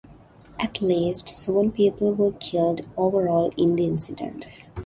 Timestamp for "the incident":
3.75-4.47